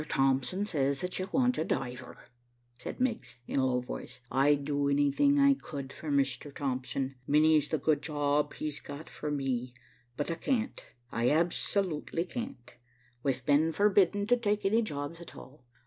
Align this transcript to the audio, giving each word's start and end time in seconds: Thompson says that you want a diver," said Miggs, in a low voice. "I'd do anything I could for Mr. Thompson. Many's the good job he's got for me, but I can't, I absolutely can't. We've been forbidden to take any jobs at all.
Thompson 0.09 0.65
says 0.65 1.01
that 1.01 1.19
you 1.19 1.29
want 1.31 1.59
a 1.59 1.63
diver," 1.63 2.17
said 2.75 2.99
Miggs, 2.99 3.35
in 3.45 3.59
a 3.59 3.65
low 3.67 3.79
voice. 3.79 4.19
"I'd 4.31 4.65
do 4.65 4.89
anything 4.89 5.37
I 5.37 5.53
could 5.53 5.93
for 5.93 6.09
Mr. 6.09 6.51
Thompson. 6.51 7.13
Many's 7.27 7.67
the 7.67 7.77
good 7.77 8.01
job 8.01 8.55
he's 8.55 8.79
got 8.79 9.07
for 9.09 9.29
me, 9.29 9.75
but 10.17 10.31
I 10.31 10.35
can't, 10.37 10.83
I 11.11 11.29
absolutely 11.29 12.25
can't. 12.25 12.73
We've 13.21 13.45
been 13.45 13.71
forbidden 13.71 14.25
to 14.25 14.37
take 14.37 14.65
any 14.65 14.81
jobs 14.81 15.21
at 15.21 15.35
all. 15.35 15.65